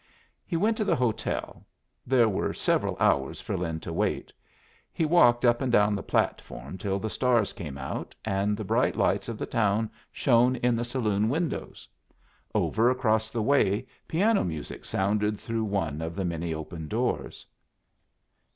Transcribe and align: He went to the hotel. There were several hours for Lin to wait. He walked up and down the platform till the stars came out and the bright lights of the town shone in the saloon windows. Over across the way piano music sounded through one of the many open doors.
He 0.47 0.57
went 0.57 0.77
to 0.77 0.83
the 0.83 0.95
hotel. 0.95 1.63
There 2.07 2.27
were 2.27 2.55
several 2.55 2.97
hours 2.99 3.39
for 3.39 3.55
Lin 3.55 3.79
to 3.81 3.93
wait. 3.93 4.33
He 4.91 5.05
walked 5.05 5.45
up 5.45 5.61
and 5.61 5.71
down 5.71 5.93
the 5.93 6.01
platform 6.01 6.79
till 6.79 6.97
the 6.97 7.07
stars 7.11 7.53
came 7.53 7.77
out 7.77 8.15
and 8.25 8.57
the 8.57 8.63
bright 8.63 8.95
lights 8.95 9.29
of 9.29 9.37
the 9.37 9.45
town 9.45 9.91
shone 10.11 10.55
in 10.55 10.75
the 10.75 10.83
saloon 10.83 11.29
windows. 11.29 11.87
Over 12.55 12.89
across 12.89 13.29
the 13.29 13.43
way 13.43 13.85
piano 14.07 14.43
music 14.43 14.85
sounded 14.85 15.39
through 15.39 15.65
one 15.65 16.01
of 16.01 16.15
the 16.15 16.25
many 16.25 16.51
open 16.51 16.87
doors. 16.87 17.45